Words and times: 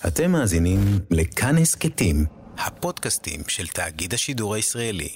אתם 0.00 0.30
מאזינים 0.30 0.78
לכאן 1.10 1.58
הסכתים, 1.58 2.24
הפודקאסטים 2.58 3.40
של 3.48 3.66
תאגיד 3.66 4.14
השידור 4.14 4.54
הישראלי. 4.54 5.08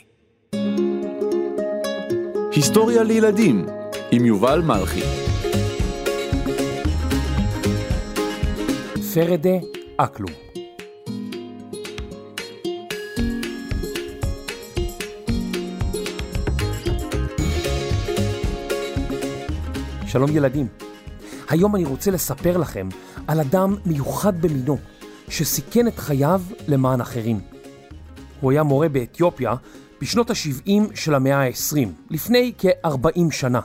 היסטוריה 2.52 3.02
לילדים 3.02 3.66
עם 4.10 4.24
יובל 4.24 4.60
מלכי. 4.60 5.00
פרדה 9.14 9.58
אקלום. 9.96 10.32
שלום 20.06 20.36
ילדים. 20.36 20.87
היום 21.48 21.76
אני 21.76 21.84
רוצה 21.84 22.10
לספר 22.10 22.56
לכם 22.56 22.88
על 23.26 23.40
אדם 23.40 23.76
מיוחד 23.86 24.42
במינו, 24.42 24.78
שסיכן 25.28 25.88
את 25.88 25.98
חייו 25.98 26.42
למען 26.68 27.00
אחרים. 27.00 27.40
הוא 28.40 28.52
היה 28.52 28.62
מורה 28.62 28.88
באתיופיה 28.88 29.54
בשנות 30.00 30.30
ה-70 30.30 30.70
של 30.94 31.14
המאה 31.14 31.46
ה-20, 31.46 31.88
לפני 32.10 32.52
כ-40 32.58 33.30
שנה, 33.30 33.60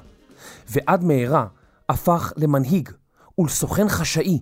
ועד 0.70 1.04
מהרה 1.04 1.48
הפך 1.90 2.34
למנהיג 2.38 2.90
ולסוכן 3.38 3.90
חשאי, 3.90 4.40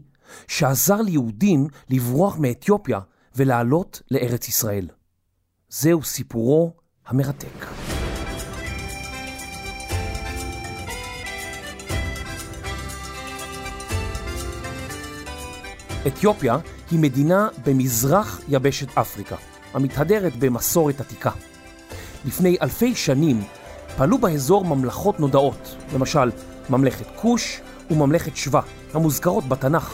שעזר 0.48 1.02
ליהודים 1.02 1.68
לברוח 1.90 2.38
מאתיופיה 2.40 3.00
ולעלות 3.36 4.02
לארץ 4.12 4.48
ישראל. 4.48 4.88
זהו 5.70 6.04
סיפורו 6.04 6.74
המרתק. 7.08 7.71
אתיופיה 16.08 16.58
היא 16.92 17.00
מדינה 17.00 17.48
במזרח 17.66 18.42
יבשת 18.48 18.98
אפריקה, 18.98 19.36
המתהדרת 19.74 20.36
במסורת 20.36 21.00
עתיקה. 21.00 21.32
לפני 22.26 22.58
אלפי 22.62 22.96
שנים 22.96 23.44
פעלו 23.98 24.18
באזור 24.18 24.66
ממלכות 24.66 25.20
נודעות, 25.20 25.76
למשל 25.94 26.32
ממלכת 26.70 27.06
כוש 27.16 27.62
וממלכת 27.92 28.36
שבא, 28.36 28.62
המוזכרות 28.94 29.50
בתנ"ך. 29.50 29.94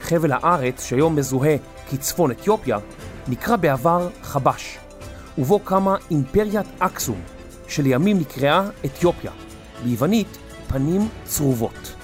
חבל 0.00 0.32
הארץ, 0.32 0.84
שהיום 0.84 1.16
מזוהה 1.16 1.56
כצפון 1.90 2.30
אתיופיה, 2.30 2.78
נקרא 3.28 3.56
בעבר 3.56 4.08
חבש, 4.22 4.78
ובו 5.38 5.58
קמה 5.58 5.96
אימפריית 6.10 6.66
אקסום, 6.78 7.20
שלימים 7.68 8.18
נקראה 8.18 8.68
אתיופיה, 8.84 9.30
ביוונית 9.84 10.38
פנים 10.68 11.08
צרובות. 11.24 11.94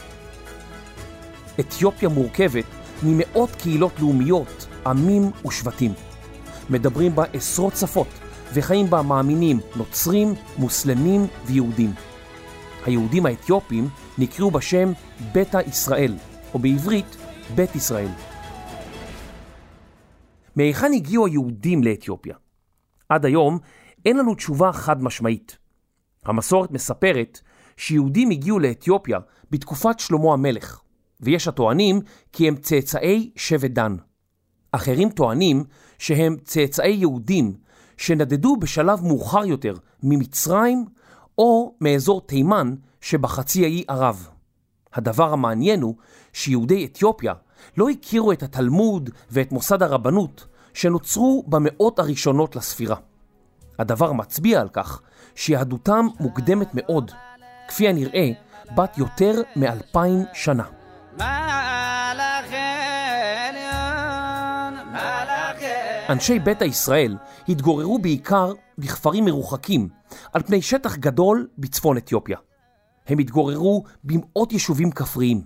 אתיופיה 1.61 2.09
מורכבת 2.09 2.65
ממאות 3.03 3.51
קהילות 3.51 4.01
לאומיות, 4.01 4.67
עמים 4.87 5.31
ושבטים. 5.47 5.93
מדברים 6.71 7.15
בה 7.15 7.25
עשרות 7.33 7.77
שפות, 7.77 8.09
וחיים 8.55 8.91
בה 8.91 9.03
מאמינים 9.03 9.61
נוצרים, 9.77 10.35
מוסלמים 10.59 11.27
ויהודים. 11.47 11.93
היהודים 12.87 13.27
האתיופים 13.27 13.89
נקראו 14.19 14.51
בשם 14.51 14.93
ביתא 15.33 15.61
ישראל, 15.67 16.15
או 16.55 16.59
בעברית 16.59 17.17
בית 17.55 17.77
ישראל. 17.77 18.09
מהיכן 20.57 20.93
הגיעו 20.93 21.27
היהודים 21.27 21.83
לאתיופיה? 21.83 22.35
עד 23.09 23.25
היום 23.25 23.59
אין 24.07 24.17
לנו 24.17 24.35
תשובה 24.35 24.73
חד 24.73 25.03
משמעית. 25.03 25.59
המסורת 26.25 26.71
מספרת 26.71 27.41
שיהודים 27.77 28.31
הגיעו 28.31 28.59
לאתיופיה 28.59 29.19
בתקופת 29.51 30.01
שלמה 30.01 30.33
המלך, 30.33 30.81
ויש 31.21 31.49
הטוענים 31.49 32.01
כי 32.33 32.49
הם 32.49 32.57
צאצאי 32.57 33.31
שבט 33.37 33.71
דן. 33.71 33.97
אחרים 34.73 35.11
טוענים 35.11 35.65
שהם 35.99 36.37
צאצאי 36.45 36.91
יהודים 36.91 37.55
שנדדו 37.97 38.57
בשלב 38.57 39.05
מאוחר 39.05 39.45
יותר 39.45 39.75
ממצרים 40.03 40.85
או 41.39 41.75
מאזור 41.81 42.21
תימן 42.21 42.75
שבחצי 43.01 43.65
האי 43.65 43.85
ערב. 43.89 44.29
הדבר 44.95 45.33
המעניין 45.33 45.83
הוא 45.83 45.95
שיהודי 46.33 46.85
אתיופיה 46.85 47.33
לא 47.77 47.89
הכירו 47.89 48.33
את 48.33 48.43
התלמוד 48.43 49.11
ואת 49.31 49.53
מוסד 49.53 49.83
הרבנות 49.83 50.47
שנוצרו 50.75 51.45
במאות 51.47 51.99
הראשונות 51.99 52.57
לספירה. 52.57 52.97
הדבר 53.79 54.13
מצביע 54.13 54.61
על 54.61 54.69
כך 54.69 55.03
שיהדותם 55.35 56.07
מוקדמת 56.21 56.69
מאוד, 56.75 57.13
כפי 57.69 57.89
הנראה 57.89 58.31
בת 58.77 58.99
יותר 58.99 59.43
מאלפיים 59.57 60.25
שנה. 60.35 60.78
אנשי 66.09 66.39
ביתא 66.39 66.65
ישראל 66.65 67.17
התגוררו 67.49 67.99
בעיקר 67.99 68.53
בכפרים 68.79 69.25
מרוחקים 69.25 69.89
על 70.33 70.43
פני 70.43 70.63
שטח 70.63 70.97
גדול 70.97 71.49
בצפון 71.59 71.97
אתיופיה. 71.97 72.39
הם 73.07 73.19
התגוררו 73.19 73.85
במאות 74.05 74.53
יישובים 74.53 74.91
כפריים. 74.91 75.43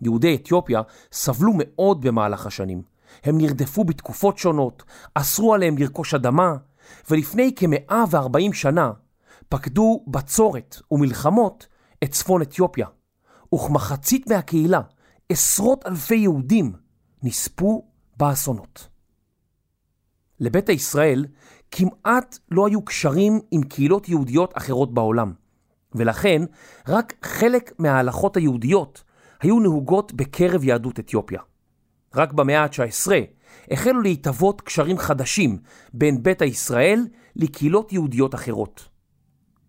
יהודי 0.00 0.34
אתיופיה 0.34 0.82
סבלו 1.12 1.52
מאוד 1.54 2.00
במהלך 2.00 2.46
השנים. 2.46 2.82
הם 3.24 3.38
נרדפו 3.38 3.84
בתקופות 3.84 4.38
שונות, 4.38 4.82
אסרו 5.14 5.54
עליהם 5.54 5.78
לרכוש 5.78 6.14
אדמה, 6.14 6.54
ולפני 7.10 7.52
כ-140 7.56 8.52
שנה 8.52 8.92
פקדו 9.48 10.04
בצורת 10.06 10.76
ומלחמות 10.90 11.66
את 12.04 12.10
צפון 12.10 12.42
אתיופיה. 12.42 12.86
וכמחצית 13.54 14.28
מהקהילה, 14.28 14.80
עשרות 15.28 15.86
אלפי 15.86 16.14
יהודים, 16.14 16.72
נספו 17.22 17.84
באסונות. 18.16 18.88
לביתא 20.40 20.72
ישראל 20.72 21.26
כמעט 21.70 22.38
לא 22.50 22.66
היו 22.66 22.84
קשרים 22.84 23.40
עם 23.50 23.62
קהילות 23.62 24.08
יהודיות 24.08 24.56
אחרות 24.56 24.94
בעולם, 24.94 25.32
ולכן 25.94 26.42
רק 26.88 27.14
חלק 27.22 27.72
מההלכות 27.78 28.36
היהודיות 28.36 29.04
היו 29.40 29.60
נהוגות 29.60 30.12
בקרב 30.12 30.64
יהדות 30.64 30.98
אתיופיה. 30.98 31.40
רק 32.14 32.32
במאה 32.32 32.62
ה-19 32.62 33.10
החלו 33.70 34.00
להתהוות 34.00 34.60
קשרים 34.60 34.98
חדשים 34.98 35.58
בין 35.94 36.22
ביתא 36.22 36.44
ישראל 36.44 37.06
לקהילות 37.36 37.92
יהודיות 37.92 38.34
אחרות. 38.34 38.89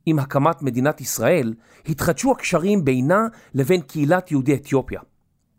עם 0.06 0.19
הקמת 0.19 0.62
מדינת 0.62 1.01
ישראל, 1.01 1.53
התחדשו 1.85 2.31
הקשרים 2.31 2.85
בינה 2.85 3.28
לבין 3.53 3.81
קהילת 3.81 4.31
יהודי 4.31 4.53
אתיופיה. 4.56 5.01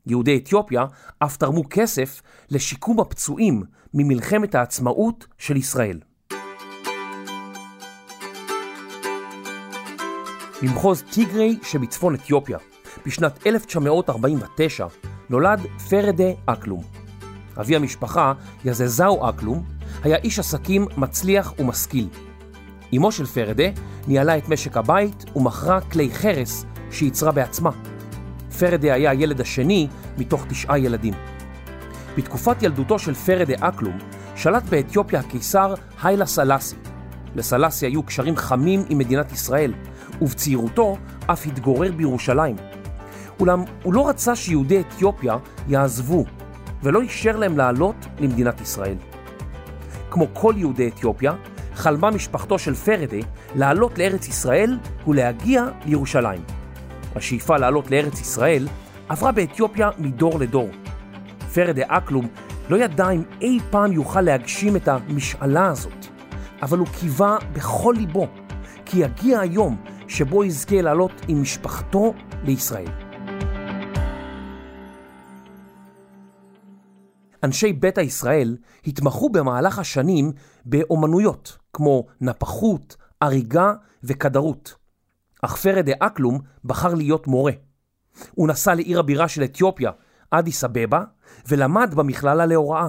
יהודי 0.07 0.37
אתיופיה 0.37 0.85
אף 1.19 1.37
תרמו 1.37 1.63
כסף 1.71 2.23
לשיקום 2.51 3.01
הפצועים 3.01 3.63
ממלחמת 3.95 4.55
העצמאות 4.55 5.27
של 5.39 5.57
ישראל. 5.57 6.01
במחוז 10.63 11.03
טיגרי 11.13 11.59
שבצפון 11.63 12.15
אתיופיה, 12.15 12.59
בשנת 13.07 13.47
1949, 13.47 14.87
נולד 15.31 15.61
פרדה 15.89 16.31
אקלום. 16.47 16.85
אבי 17.61 17.77
המשפחה, 17.77 18.33
יזזאו 18.65 19.29
אקלום, 19.29 19.65
היה 20.03 20.17
איש 20.17 20.39
עסקים 20.39 20.87
מצליח 20.97 21.55
ומשכיל. 21.59 22.09
אמו 22.97 23.13
של 23.13 23.27
פרדה 23.27 23.65
ניהלה 24.09 24.39
את 24.39 24.49
משק 24.49 24.77
הבית 24.77 25.25
ומכרה 25.37 25.81
כלי 25.81 26.11
חרס 26.13 26.65
שייצרה 26.91 27.33
בעצמה. 27.33 27.71
פרדה 28.59 28.95
היה 28.95 29.11
הילד 29.11 29.41
השני 29.41 29.89
מתוך 30.19 30.47
תשעה 30.49 30.79
ילדים. 30.79 31.15
בתקופת 32.17 32.63
ילדותו 32.63 32.99
של 32.99 33.15
פרדה 33.15 33.55
אקלום 33.61 33.99
שלט 34.37 34.63
באתיופיה 34.63 35.21
הקיסר 35.21 35.75
היילה 36.03 36.27
סלאסי. 36.27 36.77
לסלאסי 37.35 37.87
היו 37.87 38.03
קשרים 38.03 38.37
חמים 38.37 38.85
עם 38.89 38.99
מדינת 38.99 39.33
ישראל, 39.33 39.73
ובצעירותו 40.23 40.97
אף 41.27 41.47
התגורר 41.47 41.93
בירושלים. 41.93 42.57
אולם 43.41 43.65
הוא 43.83 43.95
לא 43.95 44.09
רצה 44.09 44.37
שיהודי 44.37 44.81
אתיופיה 44.81 45.37
יעזבו, 45.69 46.25
ולא 46.83 47.01
אישר 47.01 47.37
להם 47.37 47.57
לעלות 47.57 47.97
למדינת 48.19 48.61
ישראל. 48.61 48.97
כמו 50.11 50.27
כל 50.33 50.55
יהודי 50.57 50.89
אתיופיה, 50.89 51.33
חלמה 51.75 52.11
משפחתו 52.11 52.59
של 52.59 52.75
פרדה 52.75 53.17
לעלות 53.55 53.99
לארץ 53.99 54.29
ישראל 54.29 54.79
ולהגיע 55.07 55.65
לירושלים. 55.87 56.43
השאיפה 57.17 57.57
לעלות 57.57 57.91
לארץ 57.91 58.21
ישראל 58.21 58.69
עברה 59.09 59.33
באתיופיה 59.33 59.91
מדור 59.99 60.39
לדור. 60.39 60.71
פרדה 61.55 61.83
אקלום 61.87 62.29
לא 62.69 62.77
ידע 62.77 63.11
אם 63.11 63.23
אי 63.41 63.59
פעם 63.71 63.93
יוכל 63.93 64.21
להגשים 64.21 64.77
את 64.77 64.89
המשאלה 64.89 65.67
הזאת, 65.67 66.07
אבל 66.63 66.79
הוא 66.79 66.87
קיווה 67.01 67.37
בכל 67.53 67.95
ליבו 67.99 68.27
כי 68.85 68.99
יגיע 68.99 69.41
היום 69.41 69.77
שבו 70.09 70.45
יזכה 70.45 70.83
לעלות 70.83 71.13
עם 71.29 71.43
משפחתו 71.43 72.15
לישראל. 72.45 72.89
אנשי 77.45 77.73
ביתא 77.73 78.01
ישראל 78.01 78.57
התמחו 78.87 79.31
במהלך 79.31 79.79
השנים 79.79 80.33
באומנויות 80.65 81.62
כמו 81.73 82.07
נפחות, 82.21 82.97
הריגה 83.21 83.73
וכדרות. 84.05 84.75
אך 85.43 85.57
פרדה 85.57 85.93
אקלום 86.01 86.39
בחר 86.65 86.95
להיות 86.95 87.27
מורה. 87.27 87.53
הוא 88.31 88.49
נסע 88.49 88.75
לעיר 88.75 88.99
הבירה 88.99 89.29
של 89.29 89.45
אתיופיה, 89.45 89.91
אדיס 90.31 90.65
אבבה, 90.65 91.05
ולמד 91.49 91.95
במכללה 91.95 92.47
להוראה. 92.47 92.89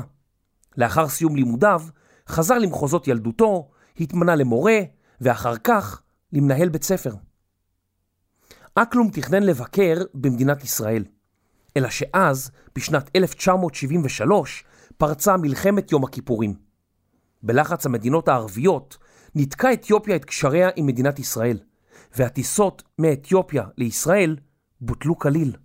לאחר 0.77 1.07
סיום 1.07 1.35
לימודיו, 1.35 1.81
חזר 2.27 2.57
למחוזות 2.57 3.07
ילדותו, 3.07 3.69
התמנה 3.99 4.35
למורה, 4.35 4.79
ואחר 5.21 5.57
כך 5.57 6.01
למנהל 6.33 6.69
בית 6.69 6.83
ספר. 6.83 7.13
אקלום 8.75 9.09
תכנן 9.09 9.43
לבקר 9.43 9.97
במדינת 10.13 10.63
ישראל, 10.63 11.03
אלא 11.77 11.89
שאז, 11.89 12.51
בשנת 12.75 13.09
1973, 13.15 14.63
פרצה 14.97 15.37
מלחמת 15.37 15.91
יום 15.91 16.03
הכיפורים. 16.03 16.72
בלחץ 17.43 17.85
המדינות 17.85 18.27
הערביות, 18.27 18.97
ניתקה 19.35 19.73
אתיופיה 19.73 20.15
את 20.15 20.25
קשריה 20.25 20.69
עם 20.75 20.85
מדינת 20.85 21.19
ישראל, 21.19 21.59
והטיסות 22.17 22.83
מאתיופיה 22.99 23.63
לישראל 23.77 24.37
בוטלו 24.81 25.19
כליל. 25.19 25.55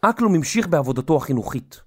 אקלום 0.00 0.34
המשיך 0.34 0.68
בעבודתו 0.68 1.16
החינוכית. 1.16 1.80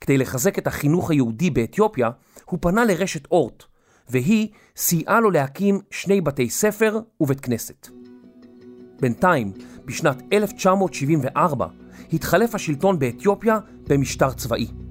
כדי 0.00 0.18
לחזק 0.18 0.58
את 0.58 0.66
החינוך 0.66 1.10
היהודי 1.10 1.50
באתיופיה, 1.50 2.10
הוא 2.44 2.58
פנה 2.62 2.84
לרשת 2.84 3.26
אורט, 3.30 3.64
והיא 4.08 4.48
סייעה 4.76 5.20
לו 5.20 5.30
להקים 5.30 5.80
שני 5.90 6.20
בתי 6.20 6.50
ספר 6.50 7.00
ובית 7.20 7.40
כנסת. 7.40 7.88
בינתיים, 9.00 9.52
בשנת 9.84 10.22
1974, 10.32 11.66
התחלף 12.12 12.54
השלטון 12.54 12.98
באתיופיה 12.98 13.58
במשטר 13.88 14.32
צבאי. 14.32 14.87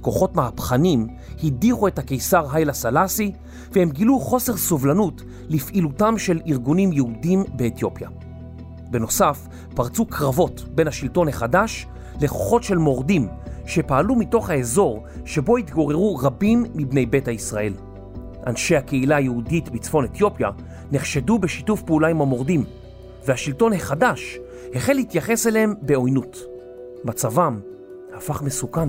כוחות 0.00 0.36
מהפכנים 0.36 1.06
הדיחו 1.44 1.88
את 1.88 1.98
הקיסר 1.98 2.46
היילה 2.52 2.72
סלאסי 2.72 3.32
והם 3.72 3.90
גילו 3.90 4.20
חוסר 4.20 4.56
סובלנות 4.56 5.22
לפעילותם 5.48 6.18
של 6.18 6.40
ארגונים 6.46 6.92
יהודים 6.92 7.44
באתיופיה. 7.52 8.08
בנוסף, 8.90 9.46
פרצו 9.74 10.06
קרבות 10.06 10.64
בין 10.74 10.88
השלטון 10.88 11.28
החדש 11.28 11.86
לכוחות 12.20 12.62
של 12.62 12.78
מורדים 12.78 13.28
שפעלו 13.66 14.14
מתוך 14.14 14.50
האזור 14.50 15.04
שבו 15.24 15.56
התגוררו 15.56 16.16
רבים 16.22 16.64
מבני 16.74 17.06
בית 17.06 17.28
הישראל. 17.28 17.72
אנשי 18.46 18.76
הקהילה 18.76 19.16
היהודית 19.16 19.68
בצפון 19.68 20.04
אתיופיה 20.04 20.50
נחשדו 20.92 21.38
בשיתוף 21.38 21.82
פעולה 21.82 22.08
עם 22.08 22.20
המורדים, 22.20 22.64
והשלטון 23.26 23.72
החדש 23.72 24.38
החל 24.74 24.92
להתייחס 24.92 25.46
אליהם 25.46 25.74
בעוינות. 25.82 26.38
מצבם 27.04 27.60
הפך 28.14 28.42
מסוכן. 28.42 28.88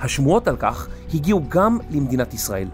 השמועות 0.00 0.48
על 0.48 0.56
כך 0.56 0.88
הגיעו 1.14 1.42
גם 1.48 1.78
למדינת 1.90 2.34
ישראל. 2.34 2.68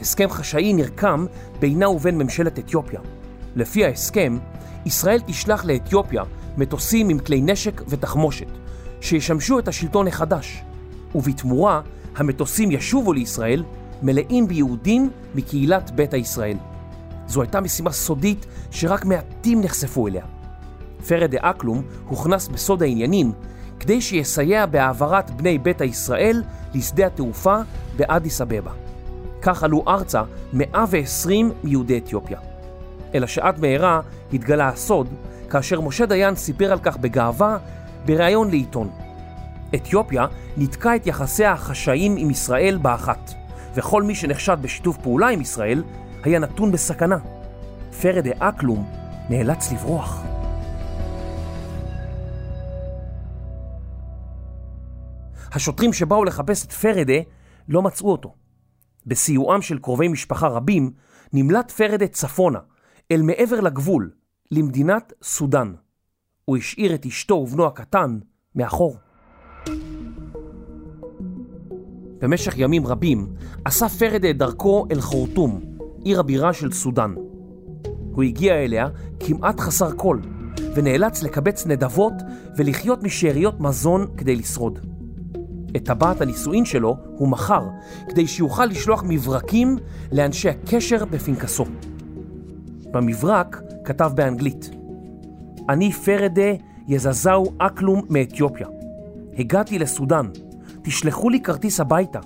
הסכם 0.00 0.30
חשאי 0.30 0.72
נרקם 0.72 1.26
בינה 1.60 1.88
ובין 1.88 2.18
ממשלת 2.18 2.58
אתיופיה. 2.58 3.00
לפי 3.56 3.84
ההסכם, 3.84 4.38
ישראל 4.86 5.20
תשלח 5.26 5.64
לאתיופיה 5.64 6.22
מטוסים 6.56 7.08
עם 7.08 7.18
כלי 7.18 7.40
נשק 7.40 7.82
ותחמושת, 7.88 8.46
שישמשו 9.00 9.58
את 9.58 9.68
השלטון 9.68 10.08
החדש, 10.08 10.62
ובתמורה 11.14 11.80
המטוסים 12.16 12.70
ישובו 12.70 13.12
לישראל 13.12 13.64
מלאים 14.02 14.48
ביהודים 14.48 15.10
מקהילת 15.34 15.90
ביתא 15.90 16.16
ישראל. 16.16 16.56
זו 17.26 17.42
הייתה 17.42 17.60
משימה 17.60 17.92
סודית 17.92 18.46
שרק 18.70 19.04
מעטים 19.04 19.60
נחשפו 19.60 20.08
אליה. 20.08 20.24
פרד 21.08 21.34
אקלום 21.34 21.82
הוכנס 22.08 22.48
בסוד 22.48 22.82
העניינים 22.82 23.32
כדי 23.80 24.00
שיסייע 24.00 24.66
בהעברת 24.66 25.30
בני 25.30 25.58
ביתא 25.58 25.84
ישראל 25.84 26.42
לשדה 26.74 27.06
התעופה 27.06 27.56
באדיס 27.96 28.40
אבבה. 28.40 28.70
כך 29.42 29.62
עלו 29.62 29.84
ארצה 29.88 30.22
120 30.52 31.52
מיהודי 31.64 31.98
אתיופיה. 31.98 32.38
אלא 33.14 33.26
שעד 33.26 33.60
מהרה 33.60 34.00
התגלה 34.32 34.68
הסוד 34.68 35.08
כאשר 35.50 35.80
משה 35.80 36.06
דיין 36.06 36.34
סיפר 36.34 36.72
על 36.72 36.78
כך 36.82 36.96
בגאווה 36.96 37.58
בריאיון 38.06 38.50
לעיתון. 38.50 38.90
אתיופיה 39.74 40.26
ניתקה 40.56 40.96
את 40.96 41.06
יחסיה 41.06 41.52
החשאיים 41.52 42.16
עם 42.16 42.30
ישראל 42.30 42.78
באחת, 42.82 43.34
וכל 43.74 44.02
מי 44.02 44.14
שנחשד 44.14 44.56
בשיתוף 44.60 44.96
פעולה 44.96 45.28
עם 45.28 45.40
ישראל 45.40 45.82
היה 46.24 46.38
נתון 46.38 46.72
בסכנה. 46.72 47.18
פרדה 48.02 48.30
אקלום 48.38 48.88
נאלץ 49.30 49.72
לברוח. 49.72 50.29
השוטרים 55.52 55.92
שבאו 55.92 56.24
לחפש 56.24 56.66
את 56.66 56.72
פרדה 56.72 57.18
לא 57.68 57.82
מצאו 57.82 58.10
אותו. 58.10 58.34
בסיועם 59.06 59.62
של 59.62 59.78
קרובי 59.78 60.08
משפחה 60.08 60.48
רבים, 60.48 60.90
נמלט 61.32 61.70
פרדה 61.70 62.06
צפונה, 62.06 62.58
אל 63.12 63.22
מעבר 63.22 63.60
לגבול, 63.60 64.10
למדינת 64.50 65.12
סודאן. 65.22 65.74
הוא 66.44 66.56
השאיר 66.56 66.94
את 66.94 67.06
אשתו 67.06 67.34
ובנו 67.34 67.66
הקטן 67.66 68.18
מאחור. 68.54 68.96
במשך 72.18 72.54
ימים 72.56 72.86
רבים 72.86 73.26
עשה 73.64 73.88
פרדה 73.88 74.30
את 74.30 74.38
דרכו 74.38 74.86
אל 74.90 75.00
חורטום, 75.00 75.60
עיר 76.04 76.20
הבירה 76.20 76.52
של 76.52 76.72
סודאן. 76.72 77.14
הוא 78.12 78.22
הגיע 78.22 78.54
אליה 78.54 78.88
כמעט 79.20 79.60
חסר 79.60 79.96
כל, 79.96 80.18
ונאלץ 80.74 81.22
לקבץ 81.22 81.66
נדבות 81.66 82.12
ולחיות 82.56 83.02
משאריות 83.02 83.60
מזון 83.60 84.06
כדי 84.16 84.36
לשרוד. 84.36 84.89
את 85.76 85.84
טבעת 85.84 86.20
הנישואין 86.20 86.64
שלו 86.64 86.96
הוא 87.16 87.28
מכר, 87.28 87.62
כדי 88.08 88.26
שיוכל 88.26 88.64
לשלוח 88.64 89.04
מברקים 89.08 89.78
לאנשי 90.12 90.48
הקשר 90.48 91.04
בפנקסו. 91.04 91.64
במברק 92.90 93.62
כתב 93.84 94.12
באנגלית: 94.14 94.70
אני 95.68 95.92
פרדה 95.92 96.50
יזזאו 96.88 97.52
אקלום 97.58 98.02
מאתיופיה. 98.08 98.66
הגעתי 99.38 99.78
לסודאן, 99.78 100.26
תשלחו 100.82 101.30
לי 101.30 101.40
כרטיס 101.40 101.80
הביתה. 101.80 102.20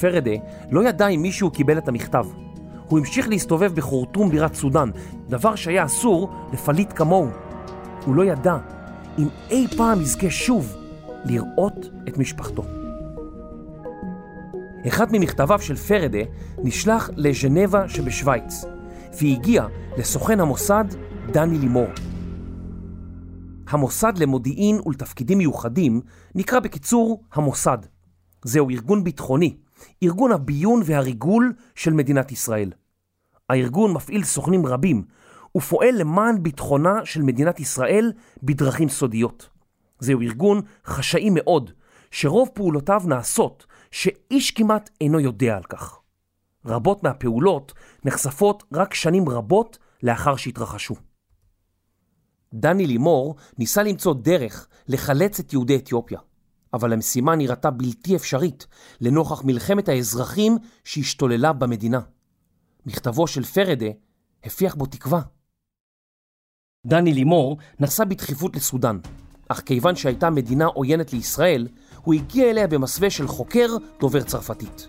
פרדה 0.00 0.30
לא 0.70 0.88
ידע 0.88 1.08
אם 1.08 1.22
מישהו 1.22 1.50
קיבל 1.50 1.78
את 1.78 1.88
המכתב. 1.88 2.26
הוא 2.88 2.98
המשיך 2.98 3.28
להסתובב 3.28 3.72
בחורטום 3.74 4.30
בירת 4.30 4.54
סודאן, 4.54 4.90
דבר 5.28 5.54
שהיה 5.54 5.84
אסור 5.84 6.30
לפליט 6.52 6.92
כמוהו. 6.96 7.28
הוא 8.04 8.14
לא 8.14 8.24
ידע 8.24 8.56
אם 9.18 9.28
אי 9.50 9.66
פעם 9.76 10.00
יזכה 10.00 10.30
שוב 10.30 10.76
לראות 11.24 11.90
את 12.08 12.18
משפחתו. 12.18 12.64
אחד 14.86 15.06
ממכתביו 15.12 15.60
של 15.60 15.76
פרדה 15.76 16.18
נשלח 16.58 17.10
לז'נבה 17.16 17.88
שבשוויץ, 17.88 18.64
והגיע 19.20 19.66
לסוכן 19.98 20.40
המוסד 20.40 20.84
דני 21.32 21.58
לימור. 21.58 21.86
המוסד 23.68 24.18
למודיעין 24.18 24.80
ולתפקידים 24.86 25.38
מיוחדים 25.38 26.00
נקרא 26.34 26.60
בקיצור 26.60 27.22
המוסד. 27.32 27.78
זהו 28.44 28.70
ארגון 28.70 29.04
ביטחוני, 29.04 29.56
ארגון 30.02 30.32
הביון 30.32 30.82
והריגול 30.84 31.52
של 31.74 31.92
מדינת 31.92 32.32
ישראל. 32.32 32.72
הארגון 33.50 33.92
מפעיל 33.92 34.24
סוכנים 34.24 34.66
רבים 34.66 35.02
ופועל 35.56 35.94
למען 35.94 36.42
ביטחונה 36.42 37.04
של 37.04 37.22
מדינת 37.22 37.60
ישראל 37.60 38.12
בדרכים 38.42 38.88
סודיות. 38.88 39.48
זהו 40.02 40.20
ארגון 40.20 40.60
חשאי 40.86 41.30
מאוד, 41.30 41.70
שרוב 42.10 42.48
פעולותיו 42.54 43.02
נעשות 43.06 43.66
שאיש 43.90 44.50
כמעט 44.50 44.90
אינו 45.00 45.20
יודע 45.20 45.56
על 45.56 45.62
כך. 45.62 45.98
רבות 46.66 47.02
מהפעולות 47.02 47.72
נחשפות 48.04 48.62
רק 48.72 48.94
שנים 48.94 49.28
רבות 49.28 49.78
לאחר 50.02 50.36
שהתרחשו. 50.36 50.94
דני 52.54 52.86
לימור 52.86 53.36
ניסה 53.58 53.82
למצוא 53.82 54.14
דרך 54.14 54.68
לחלץ 54.88 55.40
את 55.40 55.52
יהודי 55.52 55.76
אתיופיה, 55.76 56.20
אבל 56.74 56.92
המשימה 56.92 57.36
נראתה 57.36 57.70
בלתי 57.70 58.16
אפשרית 58.16 58.66
לנוכח 59.00 59.44
מלחמת 59.44 59.88
האזרחים 59.88 60.58
שהשתוללה 60.84 61.52
במדינה. 61.52 62.00
מכתבו 62.86 63.26
של 63.26 63.44
פרדה 63.44 63.86
הפיח 64.44 64.74
בו 64.74 64.86
תקווה. 64.86 65.20
דני 66.86 67.14
לימור 67.14 67.58
נסע 67.80 68.04
בדחיפות 68.04 68.56
לסודאן, 68.56 68.98
אך 69.48 69.60
כיוון 69.60 69.96
שהייתה 69.96 70.30
מדינה 70.30 70.66
עוינת 70.66 71.12
לישראל, 71.12 71.68
הוא 72.02 72.14
הגיע 72.14 72.50
אליה 72.50 72.66
במסווה 72.66 73.10
של 73.10 73.28
חוקר 73.28 73.76
דובר 74.00 74.22
צרפתית. 74.22 74.88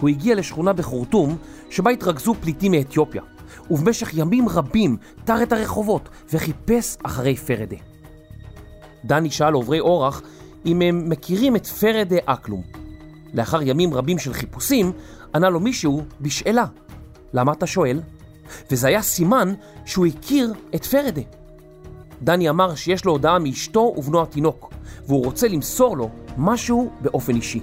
הוא 0.00 0.08
הגיע 0.08 0.34
לשכונה 0.34 0.72
בחורטום 0.72 1.36
שבה 1.70 1.90
התרכזו 1.90 2.34
פליטים 2.34 2.72
מאתיופיה, 2.72 3.22
ובמשך 3.70 4.14
ימים 4.14 4.48
רבים 4.48 4.96
תר 5.24 5.42
את 5.42 5.52
הרחובות 5.52 6.08
וחיפש 6.32 6.96
אחרי 7.02 7.36
פרדה. 7.36 7.76
דני 9.04 9.30
שאל 9.30 9.52
עוברי 9.52 9.80
אורח 9.80 10.22
אם 10.66 10.82
הם 10.82 11.08
מכירים 11.08 11.56
את 11.56 11.66
פרדה 11.66 12.16
אקלום. 12.26 12.62
לאחר 13.34 13.62
ימים 13.62 13.94
רבים 13.94 14.18
של 14.18 14.32
חיפושים, 14.32 14.92
ענה 15.34 15.50
לו 15.50 15.60
מישהו 15.60 16.02
בשאלה, 16.20 16.64
למה 17.32 17.52
אתה 17.52 17.66
שואל? 17.66 18.00
וזה 18.70 18.88
היה 18.88 19.02
סימן 19.02 19.54
שהוא 19.84 20.06
הכיר 20.06 20.52
את 20.74 20.84
פרדה. 20.84 21.22
דני 22.22 22.50
אמר 22.50 22.74
שיש 22.74 23.04
לו 23.04 23.12
הודעה 23.12 23.38
מאשתו 23.38 23.94
ובנו 23.96 24.22
התינוק, 24.22 24.72
והוא 25.06 25.24
רוצה 25.24 25.48
למסור 25.48 25.96
לו 25.96 26.10
משהו 26.36 26.90
באופן 27.00 27.36
אישי. 27.36 27.60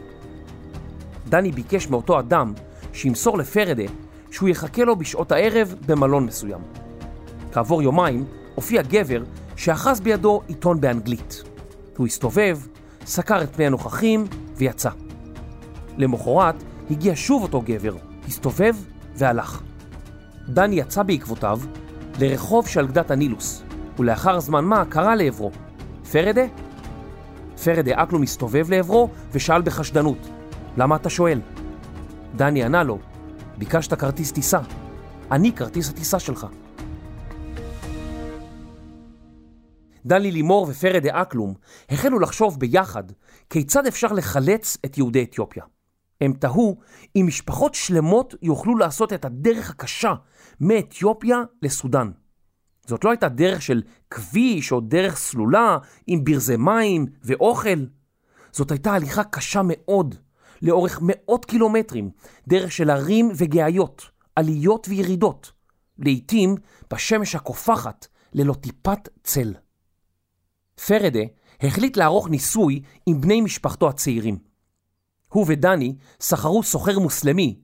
דני 1.30 1.52
ביקש 1.52 1.88
מאותו 1.88 2.20
אדם 2.20 2.54
שימסור 2.94 3.38
לפרדה 3.38 3.84
שהוא 4.32 4.50
יחכה 4.50 4.84
לו 4.84 4.96
בשעות 4.96 5.32
הערב 5.32 5.76
במלון 5.86 6.26
מסוים. 6.26 6.62
כעבור 7.52 7.82
יומיים 7.82 8.26
הופיע 8.56 8.82
גבר 8.82 9.24
שאחז 9.56 10.02
בידו 10.02 10.42
עיתון 10.48 10.82
באנגלית. 10.82 11.44
הוא 11.98 12.08
הסתובב, 12.08 12.60
סקר 13.06 13.44
את 13.44 13.56
פני 13.56 13.66
הנוכחים 13.66 14.28
ויצא. 14.56 14.90
למחרת 15.98 16.56
הגיע 16.92 17.14
שוב 17.16 17.44
אותו 17.44 17.62
גבר, 17.62 17.96
הסתובב 18.28 18.76
והלך. 19.16 19.62
דני 20.50 20.76
יצא 20.76 21.04
בעקבותיו 21.04 21.60
לרחוב 22.20 22.68
שעל 22.68 22.88
גדת 22.88 23.12
הנילוס, 23.12 23.64
ולאחר 24.00 24.40
זמן 24.40 24.66
מה 24.66 24.86
קרא 24.86 25.16
לעברו, 25.16 25.52
פרדה? 26.12 26.46
פרדה 27.64 28.04
אקלום 28.04 28.24
הסתובב 28.24 28.70
לעברו 28.70 29.10
ושאל 29.32 29.62
בחשדנות, 29.62 30.18
למה 30.78 30.96
אתה 30.96 31.10
שואל? 31.10 31.42
דני 32.36 32.64
ענה 32.64 32.84
לו, 32.84 33.00
ביקשת 33.58 33.94
כרטיס 33.94 34.32
טיסה, 34.32 34.60
אני 35.32 35.52
כרטיס 35.56 35.90
הטיסה 35.90 36.20
שלך. 36.20 36.48
דני 40.06 40.32
לימור 40.32 40.68
ופרדה 40.70 41.22
אקלום 41.22 41.54
החלו 41.90 42.20
לחשוב 42.20 42.60
ביחד 42.60 43.04
כיצד 43.50 43.88
אפשר 43.88 44.08
לחלץ 44.08 44.78
את 44.86 44.98
יהודי 44.98 45.24
אתיופיה. 45.24 45.64
הם 46.22 46.34
תהו 46.34 46.78
אם 47.16 47.26
משפחות 47.28 47.76
שלמות 47.76 48.36
יוכלו 48.42 48.78
לעשות 48.78 49.14
את 49.14 49.26
הדרך 49.26 49.70
הקשה 49.70 50.14
מאתיופיה 50.62 51.38
לסודאן. 51.62 52.12
זאת 52.90 53.04
לא 53.04 53.10
הייתה 53.10 53.30
דרך 53.30 53.62
של 53.62 53.82
כביש 54.10 54.72
או 54.72 54.80
דרך 54.80 55.18
סלולה 55.18 55.78
עם 56.08 56.24
ברזי 56.24 56.58
מים 56.58 57.06
ואוכל. 57.24 57.86
זאת 58.52 58.72
הייתה 58.72 58.94
הליכה 58.94 59.24
קשה 59.24 59.62
מאוד, 59.64 60.16
לאורך 60.62 61.00
מאות 61.02 61.46
קילומטרים, 61.46 62.10
דרך 62.48 62.72
של 62.72 62.90
הרים 62.90 63.32
וגאיות, 63.36 64.10
עליות 64.36 64.88
וירידות, 64.90 65.52
לעתים 66.00 66.56
בשמש 66.94 67.36
הקופחת 67.36 68.08
ללא 68.34 68.54
טיפת 68.54 69.10
צל. 69.24 69.54
פרדה 70.88 71.24
החליט 71.62 71.98
לערוך 71.98 72.30
ניסוי 72.30 72.82
עם 73.06 73.22
בני 73.22 73.42
משפחתו 73.42 73.90
הצעירים. 73.90 74.38
הוא 75.28 75.46
ודני 75.48 75.96
שכרו 76.24 76.64
סוחר 76.64 77.00
מוסלמי 77.00 77.60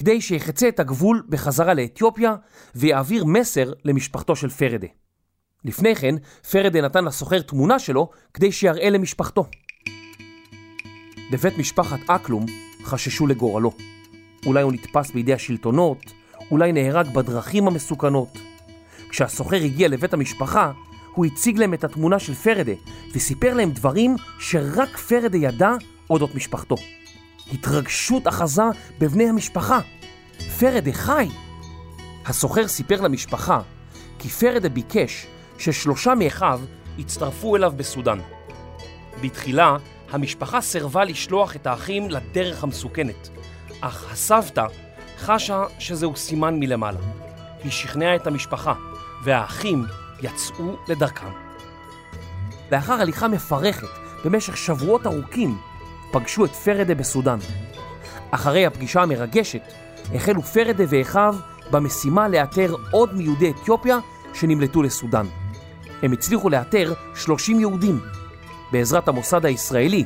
כדי 0.00 0.20
שיחצה 0.20 0.68
את 0.68 0.80
הגבול 0.80 1.22
בחזרה 1.28 1.74
לאתיופיה 1.74 2.34
ויעביר 2.74 3.24
מסר 3.24 3.72
למשפחתו 3.84 4.36
של 4.36 4.48
פרדה. 4.48 4.86
לפני 5.64 5.94
כן, 5.94 6.14
פרדה 6.50 6.80
נתן 6.80 7.04
לסוחר 7.04 7.42
תמונה 7.42 7.78
שלו 7.78 8.10
כדי 8.34 8.52
שיראה 8.52 8.90
למשפחתו. 8.90 9.46
בבית 11.32 11.58
משפחת 11.58 11.98
אקלום 12.06 12.46
חששו 12.84 13.26
לגורלו. 13.26 13.72
אולי 14.46 14.62
הוא 14.62 14.72
נתפס 14.72 15.10
בידי 15.10 15.34
השלטונות, 15.34 16.12
אולי 16.50 16.72
נהרג 16.72 17.14
בדרכים 17.14 17.66
המסוכנות. 17.66 18.38
כשהסוחר 19.10 19.56
הגיע 19.56 19.88
לבית 19.88 20.14
המשפחה, 20.14 20.72
הוא 21.14 21.26
הציג 21.26 21.58
להם 21.58 21.74
את 21.74 21.84
התמונה 21.84 22.18
של 22.18 22.34
פרדה 22.34 22.72
וסיפר 23.14 23.54
להם 23.54 23.70
דברים 23.70 24.16
שרק 24.38 24.96
פרדה 24.96 25.38
ידע 25.38 25.70
אודות 26.10 26.34
משפחתו. 26.34 26.76
התרגשות 27.52 28.28
אחזה 28.28 28.62
בבני 28.98 29.28
המשפחה. 29.28 29.78
פרדה 30.58 30.92
חי! 30.92 31.28
הסוחר 32.26 32.68
סיפר 32.68 33.00
למשפחה 33.00 33.60
כי 34.18 34.28
פרדה 34.28 34.68
ביקש 34.68 35.26
ששלושה 35.58 36.14
מאחיו 36.14 36.60
יצטרפו 36.98 37.56
אליו 37.56 37.72
בסודאן. 37.76 38.18
בתחילה, 39.22 39.76
המשפחה 40.10 40.60
סירבה 40.60 41.04
לשלוח 41.04 41.56
את 41.56 41.66
האחים 41.66 42.10
לדרך 42.10 42.64
המסוכנת, 42.64 43.28
אך 43.80 44.12
הסבתא 44.12 44.64
חשה 45.18 45.64
שזהו 45.78 46.16
סימן 46.16 46.60
מלמעלה. 46.60 46.98
היא 47.64 47.72
שכנעה 47.72 48.16
את 48.16 48.26
המשפחה, 48.26 48.74
והאחים 49.24 49.84
יצאו 50.22 50.76
לדרכם. 50.88 51.30
לאחר 52.72 52.92
הליכה 52.92 53.28
מפרכת 53.28 53.88
במשך 54.24 54.56
שבועות 54.56 55.06
ארוכים, 55.06 55.58
פגשו 56.12 56.44
את 56.44 56.50
פרדה 56.50 56.94
בסודאן. 56.94 57.38
אחרי 58.30 58.66
הפגישה 58.66 59.02
המרגשת, 59.02 59.62
החלו 60.14 60.42
פרדה 60.42 60.84
ואחיו 60.88 61.34
במשימה 61.70 62.28
לאתר 62.28 62.74
עוד 62.90 63.14
מיהודי 63.14 63.50
אתיופיה 63.50 63.98
שנמלטו 64.34 64.82
לסודאן. 64.82 65.26
הם 66.02 66.12
הצליחו 66.12 66.50
לאתר 66.50 66.92
30 67.14 67.60
יהודים. 67.60 68.00
בעזרת 68.72 69.08
המוסד 69.08 69.46
הישראלי, 69.46 70.04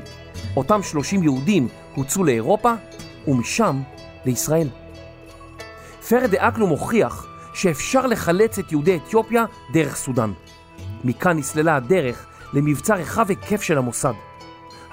אותם 0.56 0.82
30 0.82 1.22
יהודים 1.22 1.68
הוצאו 1.94 2.24
לאירופה, 2.24 2.72
ומשם 3.28 3.82
לישראל. 4.24 4.68
פרדה 6.08 6.48
אקלום 6.48 6.70
הוכיח 6.70 7.26
שאפשר 7.54 8.06
לחלץ 8.06 8.58
את 8.58 8.72
יהודי 8.72 8.96
אתיופיה 8.96 9.44
דרך 9.72 9.96
סודאן. 9.96 10.32
מכאן 11.04 11.38
נסללה 11.38 11.76
הדרך 11.76 12.26
למבצע 12.52 12.94
רחב 12.94 13.26
היקף 13.28 13.62
של 13.62 13.78
המוסד. 13.78 14.12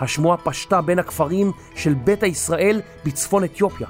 השמועה 0.01 0.38
פשטה 0.38 0.81
בין 0.81 1.00
הכפרים 1.00 1.51
של 1.75 1.93
ביתא 1.93 2.25
ישראל 2.25 2.81
בצפון 3.05 3.43
אתיופיה. 3.43 3.88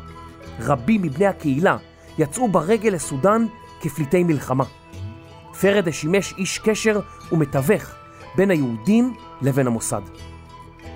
רבים 0.59 1.01
מבני 1.01 1.25
הקהילה 1.27 1.77
יצאו 2.17 2.47
ברגל 2.47 2.89
לסודאן 2.89 3.45
כפליטי 3.81 4.23
מלחמה. 4.23 4.63
פרדה 5.61 5.91
שימש 5.91 6.33
איש 6.37 6.59
קשר 6.59 6.99
ומתווך 7.31 7.91
בין 8.35 8.51
היהודים 8.51 9.13
לבין 9.41 9.67
המוסד. 9.67 10.01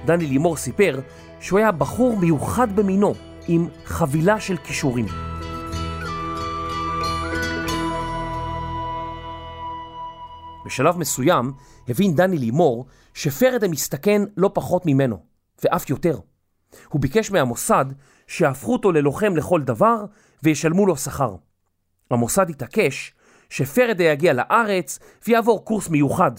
דני 0.06 0.26
לימור 0.26 0.58
סיפר 0.58 1.00
שהוא 1.40 1.60
היה 1.60 1.72
בחור 1.72 2.18
מיוחד 2.18 2.76
במינו 2.76 3.14
עם 3.48 3.68
חבילה 3.86 4.40
של 4.40 4.58
כישורים. 4.58 5.06
בשלב 10.66 10.98
מסוים 10.98 11.52
הבין 11.90 12.16
דני 12.16 12.38
לימור 12.38 12.86
שפרדה 13.16 13.68
מסתכן 13.68 14.22
לא 14.38 14.52
פחות 14.54 14.86
ממנו, 14.86 15.26
ואף 15.64 15.90
יותר. 15.90 16.20
הוא 16.90 17.02
ביקש 17.02 17.32
מהמוסד 17.32 17.86
שיהפכו 18.28 18.74
אותו 18.74 18.92
ללוחם 18.92 19.36
לכל 19.36 19.62
דבר 19.62 20.06
וישלמו 20.44 20.86
לו 20.86 20.98
שכר. 20.98 21.36
המוסד 22.12 22.50
התעקש 22.50 23.14
שפרדה 23.50 24.04
יגיע 24.04 24.34
לארץ 24.34 25.00
ויעבור 25.28 25.66
קורס 25.66 25.90
מיוחד. 25.90 26.32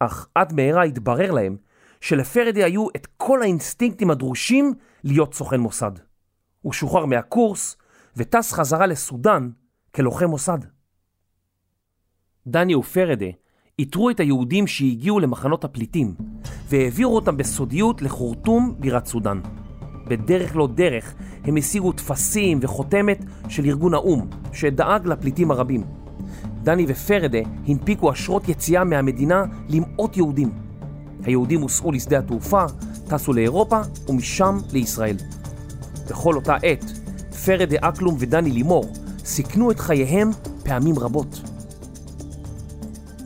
אך 0.00 0.28
עד 0.34 0.52
מהרה 0.52 0.82
התברר 0.82 1.30
להם 1.30 1.56
שלפרדה 2.00 2.64
היו 2.64 2.86
את 2.96 3.06
כל 3.16 3.42
האינסטינקטים 3.42 4.10
הדרושים 4.10 4.74
להיות 5.04 5.34
סוכן 5.34 5.60
מוסד. 5.60 5.92
הוא 6.62 6.72
שוחרר 6.72 7.04
מהקורס 7.04 7.76
וטס 8.16 8.52
חזרה 8.52 8.86
לסודאן 8.86 9.50
כלוחם 9.94 10.26
מוסד. 10.26 10.58
דני 12.46 12.74
ופרדה 12.74 13.26
איתרו 13.78 14.10
את 14.10 14.20
היהודים 14.20 14.66
שהגיעו 14.66 15.20
למחנות 15.20 15.64
הפליטים 15.64 16.14
והעבירו 16.68 17.14
אותם 17.14 17.36
בסודיות 17.36 18.02
לחורטום 18.02 18.74
בירת 18.78 19.06
סודאן. 19.06 19.40
בדרך 20.08 20.56
לא 20.56 20.68
דרך 20.74 21.14
הם 21.44 21.56
השיגו 21.56 21.92
טפסים 21.92 22.58
וחותמת 22.62 23.24
של 23.48 23.64
ארגון 23.64 23.94
האו"ם 23.94 24.26
שדאג 24.52 25.06
לפליטים 25.06 25.50
הרבים. 25.50 25.84
דני 26.62 26.84
ופרדה 26.88 27.38
הנפיקו 27.66 28.12
אשרות 28.12 28.48
יציאה 28.48 28.84
מהמדינה 28.84 29.44
למאות 29.68 30.16
יהודים. 30.16 30.50
היהודים 31.24 31.60
הוסעו 31.60 31.92
לשדה 31.92 32.18
התעופה, 32.18 32.64
טסו 33.08 33.32
לאירופה 33.32 33.80
ומשם 34.08 34.58
לישראל. 34.72 35.16
בכל 36.10 36.34
אותה 36.34 36.56
עת, 36.62 36.84
פרדה 37.44 37.76
אקלום 37.80 38.16
ודני 38.18 38.50
לימור 38.50 38.92
סיכנו 39.24 39.70
את 39.70 39.80
חייהם 39.80 40.30
פעמים 40.64 40.98
רבות. 40.98 41.57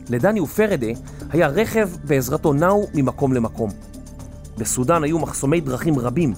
לדני 0.09 0.39
ופרדה 0.39 0.87
היה 1.29 1.47
רכב 1.47 1.89
בעזרתו 2.03 2.53
נעו 2.53 2.87
ממקום 2.93 3.33
למקום. 3.33 3.69
בסודאן 4.57 5.03
היו 5.03 5.19
מחסומי 5.19 5.61
דרכים 5.61 5.99
רבים, 5.99 6.33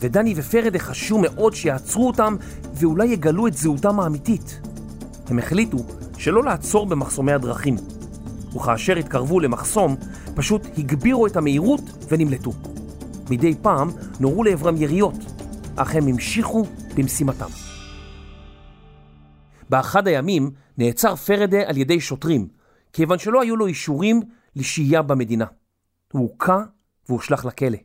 ודני 0.00 0.34
ופרדה 0.36 0.78
חשו 0.78 1.18
מאוד 1.18 1.54
שיעצרו 1.54 2.06
אותם 2.06 2.36
ואולי 2.74 3.06
יגלו 3.06 3.46
את 3.46 3.54
זהותם 3.56 4.00
האמיתית. 4.00 4.60
הם 5.26 5.38
החליטו 5.38 5.78
שלא 6.18 6.44
לעצור 6.44 6.86
במחסומי 6.86 7.32
הדרכים, 7.32 7.76
וכאשר 8.56 8.96
התקרבו 8.96 9.40
למחסום, 9.40 9.96
פשוט 10.34 10.66
הגבירו 10.78 11.26
את 11.26 11.36
המהירות 11.36 11.80
ונמלטו. 12.08 12.52
מדי 13.30 13.54
פעם 13.62 13.90
נורו 14.20 14.44
לעברם 14.44 14.76
יריות, 14.76 15.14
אך 15.76 15.94
הם 15.94 16.06
המשיכו 16.06 16.66
במשימתם. 16.94 17.48
באחד 19.70 20.08
הימים 20.08 20.50
נעצר 20.78 21.16
פרדה 21.16 21.58
על 21.66 21.76
ידי 21.76 22.00
שוטרים, 22.00 22.59
כיוון 22.92 23.18
שלא 23.18 23.42
היו 23.42 23.56
לו 23.56 23.66
אישורים 23.66 24.20
לשהייה 24.56 25.02
במדינה. 25.02 25.46
הוא 26.12 26.22
הוכה 26.22 26.64
והושלך 27.08 27.44
לכלא. 27.44 27.78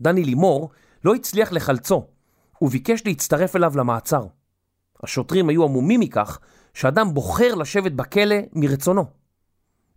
דני 0.00 0.24
לימור 0.24 0.70
לא 1.04 1.14
הצליח 1.14 1.52
לחלצו, 1.52 2.06
וביקש 2.62 3.02
להצטרף 3.06 3.56
אליו 3.56 3.72
למעצר. 3.76 4.26
השוטרים 5.02 5.48
היו 5.48 5.64
עמומים 5.64 6.00
מכך 6.00 6.38
שאדם 6.74 7.14
בוחר 7.14 7.54
לשבת 7.54 7.92
בכלא 7.92 8.36
מרצונו. 8.52 9.04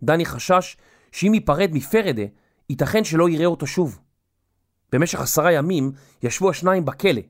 דני 0.02 0.26
חשש 0.26 0.76
שאם 1.12 1.34
ייפרד 1.34 1.70
מפרדה, 1.72 2.22
ייתכן 2.70 3.04
שלא 3.04 3.28
יראה 3.28 3.46
אותו 3.46 3.66
שוב. 3.66 3.98
במשך 4.92 5.20
עשרה 5.20 5.52
ימים 5.52 5.92
ישבו 6.22 6.50
השניים 6.50 6.84
בכלא, 6.84 7.20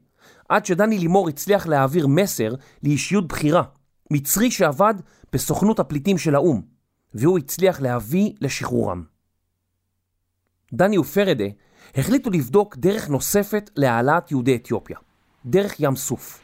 עד 0.48 0.66
שדני 0.66 0.98
לימור 0.98 1.28
הצליח 1.28 1.66
להעביר 1.66 2.06
מסר 2.06 2.54
לאישיות 2.82 3.28
בכירה, 3.28 3.62
מצרי 4.10 4.50
שעבד 4.50 4.94
בסוכנות 5.32 5.80
הפליטים 5.80 6.18
של 6.18 6.34
האו"ם, 6.34 6.62
והוא 7.14 7.38
הצליח 7.38 7.80
להביא 7.80 8.32
לשחרורם. 8.40 9.04
דני 10.72 10.98
ופרדה 10.98 11.44
החליטו 11.94 12.30
לבדוק 12.30 12.76
דרך 12.76 13.08
נוספת 13.08 13.70
להעלאת 13.76 14.30
יהודי 14.30 14.56
אתיופיה, 14.56 14.98
דרך 15.46 15.80
ים 15.80 15.96
סוף. 15.96 16.40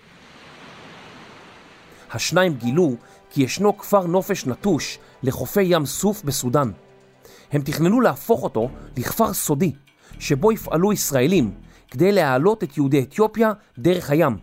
השניים 2.12 2.54
גילו 2.54 2.96
כי 3.30 3.42
ישנו 3.42 3.78
כפר 3.78 4.06
נופש 4.06 4.46
נטוש 4.46 4.98
לחופי 5.22 5.62
ים 5.62 5.86
סוף 5.86 6.22
בסודאן. 6.22 6.70
הם 7.52 7.62
תכננו 7.62 8.00
להפוך 8.00 8.42
אותו 8.42 8.70
לכפר 8.96 9.34
סודי, 9.34 9.72
שבו 10.18 10.52
יפעלו 10.52 10.92
ישראלים 10.92 11.54
כדי 11.90 12.12
להעלות 12.12 12.64
את 12.64 12.76
יהודי 12.76 13.02
אתיופיה 13.02 13.52
דרך 13.78 14.10
הים, 14.10 14.36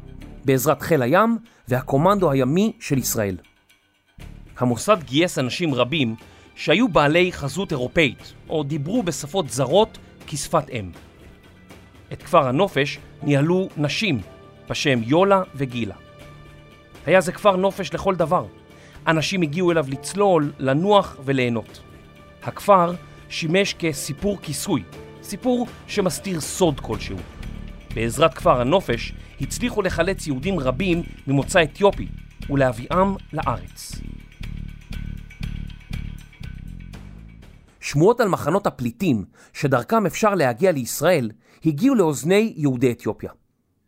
בעזרת 0.45 0.81
חיל 0.81 1.01
הים 1.01 1.37
והקומנדו 1.67 2.31
הימי 2.31 2.73
של 2.79 2.97
ישראל. 2.97 3.37
המוסד 4.62 5.03
גייס 5.03 5.39
אנשים 5.39 5.74
רבים 5.74 6.15
שהיו 6.56 6.88
בעלי 6.88 7.32
חזות 7.32 7.72
אירופאית, 7.72 8.34
או 8.50 8.63
דיברו 8.63 9.03
בשפות 9.03 9.50
זרות 9.50 9.98
כשפת 10.27 10.70
אם. 10.70 10.91
את 12.13 12.24
כפר 12.24 12.48
הנופש 12.48 13.00
ניהלו 13.24 13.70
נשים 13.77 14.22
בשם 14.70 15.00
יולה 15.03 15.41
וגילה. 15.56 15.96
היה 17.06 17.22
זה 17.22 17.32
כפר 17.32 17.56
נופש 17.56 17.94
לכל 17.94 18.15
דבר. 18.15 18.46
אנשים 19.08 19.41
הגיעו 19.41 19.72
אליו 19.72 19.86
לצלול, 19.89 20.51
לנוח 20.60 21.18
וליהנות. 21.25 21.82
הכפר 22.44 22.94
שימש 23.30 23.74
כסיפור 23.74 24.38
כיסוי, 24.41 24.84
סיפור 25.24 25.68
שמסתיר 25.88 26.41
סוד 26.41 26.80
כלשהו. 26.80 27.18
בעזרת 27.94 28.34
כפר 28.34 28.62
הנופש 28.62 29.13
הצליחו 29.41 29.82
לחלץ 29.82 30.27
יהודים 30.27 30.60
רבים 30.60 31.03
ממוצא 31.27 31.63
אתיופי 31.63 32.08
ולהביאם 32.50 33.15
לארץ. 33.34 34.01
שמועות 37.81 38.21
על 38.21 38.27
מחנות 38.27 38.67
הפליטים 38.67 39.25
שדרכם 39.53 40.05
אפשר 40.05 40.35
להגיע 40.35 40.71
לישראל 40.71 41.31
הגיעו 41.65 41.95
לאוזני 41.95 42.53
יהודי 42.57 42.91
אתיופיה. 42.91 43.31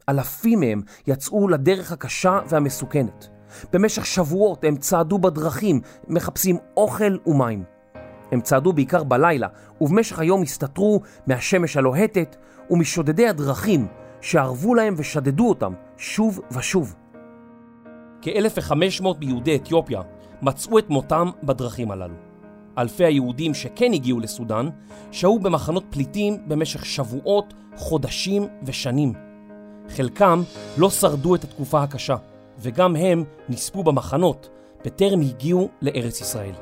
אלפים 0.10 0.60
מהם 0.60 0.82
יצאו 1.08 1.48
לדרך 1.48 1.92
הקשה 1.92 2.40
והמסוכנת. 2.50 3.28
במשך 3.74 4.06
שבועות 4.06 4.64
הם 4.64 4.76
צעדו 4.76 5.18
בדרכים, 5.18 5.82
מחפשים 6.08 6.58
אוכל 6.78 7.18
ומים. 7.26 7.64
הם 8.32 8.42
צעדו 8.42 8.74
בעיקר 8.74 9.04
בלילה, 9.04 9.48
ובמשך 9.82 10.20
היום 10.20 10.42
הסתתרו 10.42 11.02
מהשמש 11.28 11.78
הלוהטת 11.78 12.36
ומשודדי 12.70 13.28
הדרכים 13.28 13.88
שערבו 14.22 14.76
להם 14.76 14.94
ושדדו 14.98 15.50
אותם 15.50 15.74
שוב 15.98 16.40
ושוב. 16.52 16.96
כ-1,500 18.22 19.08
מיהודי 19.20 19.56
אתיופיה 19.56 20.02
מצאו 20.42 20.80
את 20.80 20.90
מותם 20.90 21.30
בדרכים 21.44 21.92
הללו. 21.92 22.33
אלפי 22.78 23.06
היהודים 23.06 23.54
שכן 23.54 23.94
הגיעו 23.94 24.20
לסודאן 24.20 24.70
שהו 25.12 25.40
במחנות 25.40 25.84
פליטים 25.90 26.38
במשך 26.48 26.86
שבועות, 26.86 27.54
חודשים 27.76 28.48
ושנים. 28.64 29.14
חלקם 29.90 30.42
לא 30.78 30.90
שרדו 30.90 31.36
את 31.36 31.44
התקופה 31.44 31.84
הקשה, 31.84 32.16
וגם 32.60 32.96
הם 32.96 33.24
נספו 33.50 33.84
במחנות 33.84 34.50
בטרם 34.86 35.22
הגיעו 35.22 35.70
לארץ 35.82 36.22
ישראל. 36.22 36.54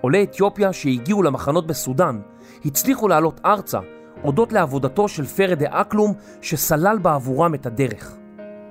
עולי 0.00 0.22
אתיופיה 0.22 0.72
שהגיעו 0.72 1.22
למחנות 1.22 1.66
בסודאן 1.66 2.20
הצליחו 2.64 3.08
לעלות 3.08 3.40
ארצה 3.44 3.78
הודות 4.22 4.52
לעבודתו 4.52 5.08
של 5.08 5.24
פרדה 5.24 5.66
אקלום 5.70 6.12
שסלל 6.42 6.98
בעבורם 6.98 7.54
את 7.54 7.66
הדרך. 7.66 8.16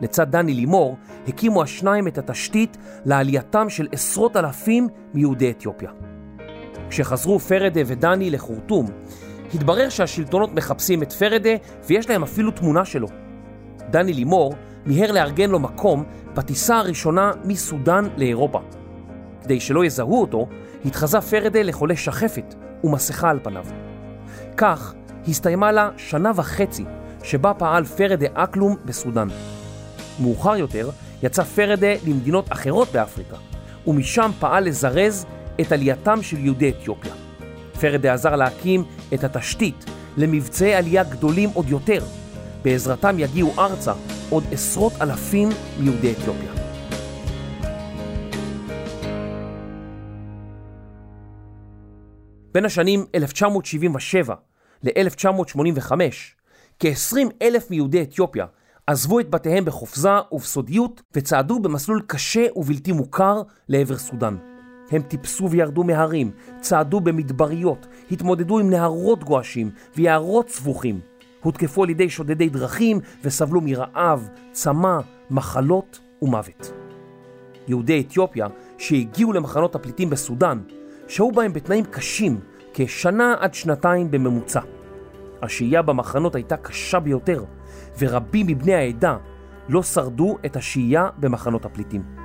לצד 0.02 0.32
דני 0.32 0.54
לימור 0.54 0.98
הקימו 1.28 1.64
השניים 1.64 2.08
את 2.08 2.18
התשתית 2.18 2.78
לעלייתם 3.06 3.70
של 3.70 3.88
עשרות 3.92 4.38
אלפים 4.38 4.88
מיהודי 5.14 5.52
אתיופיה. 5.52 5.92
כשחזרו 6.94 7.40
פרדה 7.40 7.82
ודני 7.86 8.30
לחורטום, 8.30 8.86
התברר 9.54 9.90
שהשלטונות 9.90 10.54
מחפשים 10.54 11.04
את 11.04 11.14
פרדה 11.14 11.50
ויש 11.88 12.10
להם 12.10 12.24
אפילו 12.24 12.52
תמונה 12.52 12.86
שלו. 12.86 13.08
דני 13.90 14.14
לימור 14.14 14.54
מיהר 14.86 15.12
לארגן 15.12 15.50
לו 15.50 15.60
מקום 15.60 16.04
בטיסה 16.34 16.78
הראשונה 16.78 17.32
מסודאן 17.44 18.08
לאירופה. 18.18 18.60
כדי 19.44 19.60
שלא 19.60 19.86
יזהו 19.86 20.22
אותו, 20.22 20.48
התחזה 20.86 21.22
פרדה 21.22 21.64
לחולה 21.64 21.96
שחפת 21.96 22.56
ומסכה 22.84 23.30
על 23.30 23.40
פניו. 23.44 23.66
כך 24.58 24.94
הסתיימה 25.28 25.72
לה 25.72 25.90
שנה 25.98 26.32
וחצי 26.36 26.86
שבה 27.24 27.54
פעל 27.54 27.86
פרדה 27.86 28.28
אקלום 28.34 28.76
בסודאן. 28.86 29.28
מאוחר 30.20 30.56
יותר 30.56 30.90
יצא 31.24 31.44
פרדה 31.44 31.94
למדינות 32.08 32.52
אחרות 32.52 32.88
באפריקה, 32.92 33.38
ומשם 33.88 34.32
פעל 34.40 34.64
לזרז 34.64 35.26
את 35.62 35.72
עלייתם 35.72 36.20
של 36.22 36.38
יהודי 36.40 36.70
אתיופיה. 36.70 37.14
פרדה 37.82 38.14
עזר 38.14 38.36
להקים 38.36 38.84
את 39.14 39.24
התשתית 39.24 39.86
למבצעי 40.18 40.76
עלייה 40.76 41.04
גדולים 41.04 41.50
עוד 41.54 41.70
יותר. 41.70 42.04
בעזרתם 42.64 43.20
יגיעו 43.20 43.52
ארצה 43.60 43.94
עוד 44.30 44.44
עשרות 44.52 44.94
אלפים 45.02 45.50
מיהודי 45.80 46.12
אתיופיה. 46.12 46.54
בין 52.54 52.66
השנים 52.66 53.06
1977 53.16 54.36
ל-1985, 54.84 55.92
כ-20 56.80 57.18
אלף 57.42 57.72
מיהודי 57.72 58.02
אתיופיה 58.02 58.46
עזבו 58.88 59.20
את 59.20 59.30
בתיהם 59.30 59.66
בחופזה 59.66 60.10
ובסודיות 60.32 61.02
וצעדו 61.14 61.60
במסלול 61.60 62.02
קשה 62.08 62.46
ובלתי 62.56 62.92
מוכר 62.92 63.42
לעבר 63.70 63.98
סודאן. 63.98 64.53
הם 64.94 65.02
טיפסו 65.02 65.50
וירדו 65.50 65.84
מהרים, 65.84 66.32
צעדו 66.62 67.00
במדבריות, 67.00 67.88
התמודדו 68.12 68.60
עם 68.60 68.70
נהרות 68.70 69.24
גועשים 69.24 69.72
ויערות 69.96 70.50
סבוכים, 70.50 71.00
הותקפו 71.42 71.84
על 71.84 71.90
ידי 71.90 72.10
שודדי 72.10 72.50
דרכים 72.50 73.00
וסבלו 73.24 73.62
מרעב, 73.62 74.30
צמא, 74.52 75.00
מחלות 75.32 76.00
ומוות. 76.22 76.74
יהודי 77.68 78.02
אתיופיה 78.02 78.48
שהגיעו 78.78 79.34
למחנות 79.34 79.76
הפליטים 79.76 80.10
בסודאן 80.10 80.60
שהו 81.08 81.32
בהם 81.32 81.54
בתנאים 81.54 81.86
קשים 81.86 82.40
כשנה 82.74 83.36
עד 83.40 83.54
שנתיים 83.54 84.12
בממוצע. 84.12 84.62
השהייה 85.42 85.82
במחנות 85.82 86.36
הייתה 86.36 86.58
קשה 86.58 87.00
ביותר, 87.00 87.44
ורבים 88.00 88.48
מבני 88.48 88.74
העדה 88.74 89.18
לא 89.70 89.84
שרדו 89.84 90.38
את 90.46 90.56
השהייה 90.56 91.10
במחנות 91.18 91.66
הפליטים. 91.66 92.23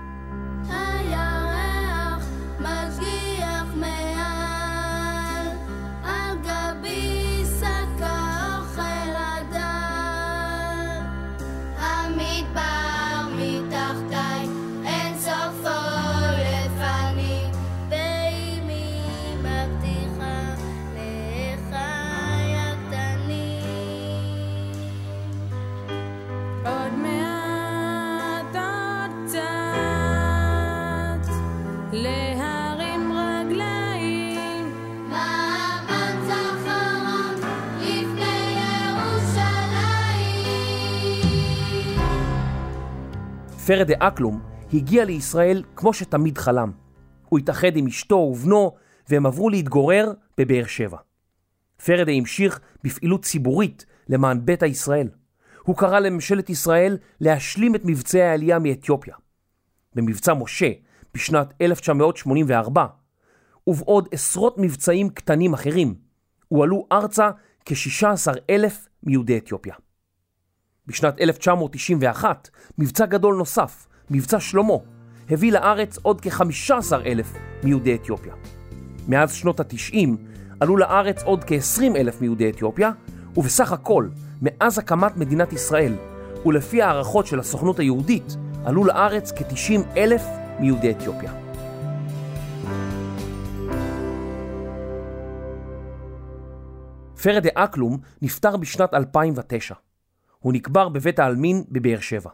פרדה 43.69 43.95
אקלום 43.99 44.43
הגיע 44.73 45.05
לישראל 45.05 45.63
כמו 45.77 45.93
שתמיד 45.93 46.39
חלם. 46.39 46.73
הוא 47.29 47.39
התאחד 47.39 47.77
עם 47.77 47.87
אשתו 47.87 48.15
ובנו 48.15 48.75
והם 49.09 49.27
עברו 49.27 49.51
להתגורר 49.51 50.13
בבאר 50.39 50.67
שבע. 50.67 50.99
פרדה 51.85 52.13
המשיך 52.13 52.61
בפעילות 52.85 53.25
ציבורית 53.25 53.87
למען 54.09 54.45
ביתא 54.45 54.65
ישראל. 54.65 55.09
הוא 55.63 55.77
קרא 55.77 55.99
לממשלת 55.99 56.51
ישראל 56.51 56.99
להשלים 57.21 57.75
את 57.75 57.81
מבצעי 57.85 58.23
העלייה 58.23 58.59
מאתיופיה. 58.59 59.15
במבצע 59.95 60.35
משה 60.35 60.71
בשנת 61.15 61.55
1984 61.61 62.87
ובעוד 63.67 64.09
עשרות 64.13 64.59
מבצעים 64.59 65.09
קטנים 65.09 65.55
אחרים 65.55 65.95
הועלו 66.49 66.87
ארצה 66.93 67.31
כ-16 67.65 68.33
אלף 68.51 68.89
מיהודי 69.03 69.39
אתיופיה. 69.39 69.75
בשנת 70.89 71.21
1991, 71.21 72.49
מבצע 72.79 73.07
גדול 73.07 73.35
נוסף, 73.37 73.87
מבצע 74.11 74.41
שלמה, 74.41 74.75
הביא 75.31 75.53
לארץ 75.53 75.99
עוד 76.03 76.21
כ-15 76.21 76.95
אלף 77.07 77.33
מיהודי 77.63 77.95
אתיופיה. 77.95 78.35
מאז 79.09 79.33
שנות 79.33 79.61
ה-90 79.61 80.09
עלו 80.61 80.77
לארץ 80.77 81.23
עוד 81.23 81.45
כ-20 81.45 81.97
אלף 81.97 82.21
מיהודי 82.21 82.51
אתיופיה, 82.51 82.91
ובסך 83.37 83.73
הכל, 83.73 84.09
מאז 84.43 84.79
הקמת 84.79 85.17
מדינת 85.17 85.53
ישראל, 85.53 85.95
ולפי 86.47 86.83
הערכות 86.83 87.27
של 87.27 87.41
הסוכנות 87.41 87.79
היהודית, 87.79 88.37
עלו 88.65 88.85
לארץ 88.85 89.33
כ-90 89.33 89.97
אלף 89.97 90.23
מיהודי 90.61 90.91
אתיופיה. 90.91 91.33
פרדה 97.23 97.51
אקלום 97.55 97.99
נפטר 98.23 98.57
בשנת 98.57 98.95
2009. 98.95 99.88
הוא 100.39 100.53
נקבר 100.53 100.89
בבית 100.89 101.19
העלמין 101.19 101.65
בבאר 101.69 102.01
שבע. 102.01 102.31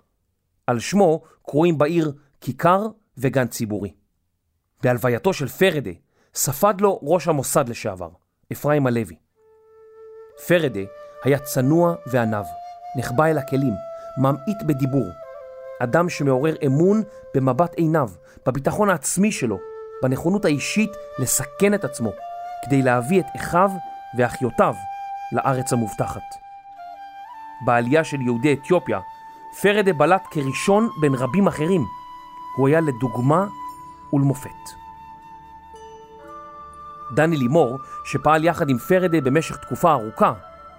על 0.67 0.79
שמו 0.79 1.23
קרויים 1.47 1.79
בעיר 1.79 2.13
כיכר 2.41 2.87
וגן 3.19 3.47
ציבורי. 3.47 3.95
בהלווייתו 4.83 5.33
של 5.33 5.49
פרדה 5.49 5.91
ספד 6.35 6.81
לו 6.81 7.01
ראש 7.03 7.29
המוסד 7.29 7.69
לשעבר, 7.69 8.09
אפרים 8.53 8.87
הלוי. 8.87 9.17
פרדה 10.47 10.81
היה 11.25 11.39
צנוע 11.39 11.95
ועניו, 12.07 12.45
נחבא 12.99 13.27
אל 13.27 13.39
הכלים, 13.39 13.75
ממעיט 14.19 14.63
בדיבור. 14.67 15.07
אדם 15.83 16.09
שמעורר 16.09 16.55
אמון 16.67 17.03
במבט 17.35 17.75
עיניו, 17.75 18.11
בביטחון 18.47 18.91
העצמי 18.91 19.33
שלו, 19.33 19.59
בנכונות 20.03 20.45
האישית 20.45 20.91
לסכן 21.19 21.75
את 21.75 21.85
עצמו, 21.85 22.13
כדי 22.65 22.83
להביא 22.83 23.21
את 23.21 23.27
אחיו 23.37 23.71
ואחיותיו 24.19 24.75
לארץ 25.33 25.73
המובטחת. 25.73 26.44
בעלייה 27.65 28.05
של 28.05 28.21
יהודי 28.21 28.53
אתיופיה, 28.53 29.01
פרדה 29.63 29.93
בלט 29.93 30.27
כראשון 30.31 30.89
בין 31.01 31.15
רבים 31.15 31.47
אחרים. 31.47 31.85
הוא 32.57 32.69
היה 32.69 32.81
לדוגמה 32.81 33.47
ולמופת. 34.13 34.51
דני 37.15 37.37
לימור, 37.37 37.79
שפעל 38.05 38.45
יחד 38.45 38.69
עם 38.69 38.79
פרדה 38.79 39.21
במשך 39.21 39.57
תקופה 39.57 39.93
ארוכה, 39.93 40.33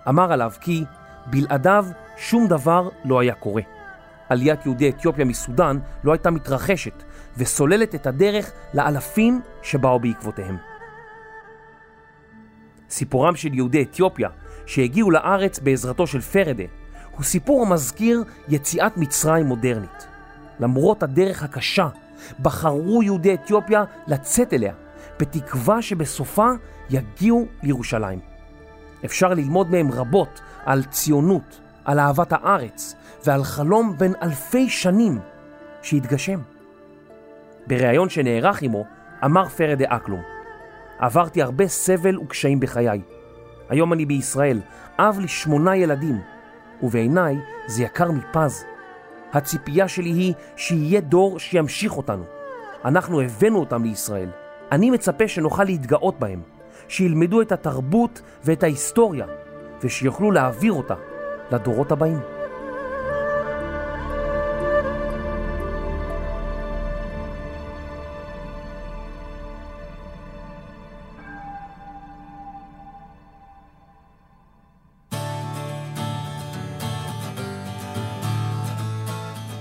אמר 0.10 0.34
עליו 0.34 0.52
כי 0.62 0.84
בלעדיו 1.26 1.86
שום 2.18 2.48
דבר 2.48 2.90
לא 3.06 3.20
היה 3.20 3.36
קורה. 3.36 3.62
עליית 4.30 4.66
יהודי 4.66 4.90
אתיופיה 4.90 5.26
מסודאן 5.26 5.80
לא 6.04 6.12
הייתה 6.12 6.32
מתרחשת 6.32 7.04
וסוללת 7.38 7.96
את 7.96 8.08
הדרך 8.08 8.52
לאלפים 8.74 9.42
שבאו 9.62 10.00
בעקבותיהם. 10.00 10.58
סיפורם 12.90 13.36
של 13.36 13.54
יהודי 13.54 13.84
אתיופיה 13.84 14.30
שהגיעו 14.66 15.12
לארץ 15.12 15.60
בעזרתו 15.60 16.08
של 16.08 16.22
פרדה 16.22 16.64
הוא 17.12 17.24
סיפור 17.24 17.62
המזכיר 17.62 18.24
יציאת 18.48 18.98
מצרים 18.98 19.46
מודרנית. 19.46 20.08
למרות 20.60 21.04
הדרך 21.04 21.44
הקשה, 21.44 21.88
בחרו 22.42 23.04
יהודי 23.04 23.34
אתיופיה 23.34 23.84
לצאת 24.08 24.54
אליה, 24.54 24.74
בתקווה 25.20 25.82
שבסופה 25.82 26.50
יגיעו 26.90 27.46
לירושלים. 27.64 28.20
אפשר 29.06 29.34
ללמוד 29.34 29.72
מהם 29.72 29.92
רבות 29.92 30.42
על 30.66 30.84
ציונות, 30.84 31.60
על 31.86 32.00
אהבת 32.00 32.34
הארץ 32.34 32.96
ועל 33.26 33.44
חלום 33.44 33.98
בן 33.98 34.12
אלפי 34.22 34.70
שנים 34.70 35.20
שהתגשם. 35.82 36.40
בריאיון 37.68 38.10
שנערך 38.10 38.62
עמו 38.62 38.86
אמר 39.26 39.50
פרדה 39.50 39.86
אקלום 39.88 40.22
עברתי 41.00 41.42
הרבה 41.42 41.68
סבל 41.68 42.18
וקשיים 42.18 42.60
בחיי. 42.60 43.02
היום 43.70 43.94
אני 43.94 44.06
בישראל, 44.06 44.62
אב 45.00 45.20
לשמונה 45.24 45.76
ילדים, 45.76 46.20
ובעיניי 46.84 47.36
זה 47.68 47.84
יקר 47.84 48.12
מפז. 48.12 48.66
הציפייה 49.34 49.88
שלי 49.88 50.10
היא 50.10 50.34
שיהיה 50.56 51.02
דור 51.02 51.40
שימשיך 51.40 51.98
אותנו. 51.98 52.24
אנחנו 52.86 53.22
הבאנו 53.22 53.60
אותם 53.60 53.84
לישראל. 53.84 54.30
אני 54.72 54.92
מצפה 54.92 55.28
שנוכל 55.28 55.64
להתגאות 55.64 56.20
בהם, 56.20 56.42
שילמדו 56.88 57.42
את 57.42 57.52
התרבות 57.52 58.22
ואת 58.44 58.64
ההיסטוריה, 58.64 59.26
ושיוכלו 59.84 60.32
להעביר 60.32 60.74
אותה 60.74 60.96
לדורות 61.52 61.92
הבאים. 61.92 62.35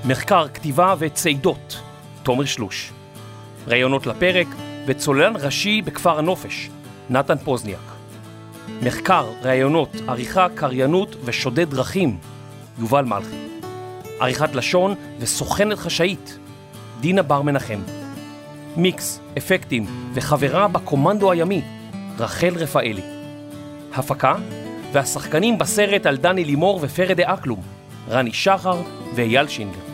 מחקר, 0.07 0.47
כתיבה 0.55 0.95
וצעידות, 0.99 1.81
תומר 2.23 2.45
שלוש. 2.45 2.93
ראיונות 3.67 4.07
לפרק 4.07 4.47
וצוללן 4.87 5.33
ראשי 5.37 5.83
בכפר 5.83 6.19
הנופש, 6.19 6.71
נתן 7.11 7.39
פוזניאק. 7.39 7.79
מחקר, 8.83 9.27
ראיונות, 9.43 9.89
עריכה, 10.09 10.47
קריינות 10.55 11.17
ושודד 11.25 11.71
דרכים, 11.71 12.19
יובל 12.79 13.05
מלכי. 13.05 13.37
עריכת 14.21 14.55
לשון 14.55 14.95
וסוכנת 15.19 15.79
חשאית, 15.79 16.39
דינה 17.01 17.23
בר 17.23 17.43
מנחם. 17.43 17.81
מיקס, 18.77 19.21
אפקטים 19.39 19.87
וחברה 20.15 20.69
בקומנדו 20.69 21.31
הימי, 21.31 21.63
רחל 22.19 22.55
רפאלי. 22.57 23.03
הפקה 23.95 24.35
והשחקנים 24.93 25.59
בסרט 25.59 26.07
על 26.07 26.17
דני 26.17 26.45
לימור 26.45 26.79
ופרדה 26.83 27.35
אקלום, 27.35 27.61
רני 28.09 28.33
שחר 28.33 28.83
ואייל 29.15 29.49
שינגר. 29.49 29.94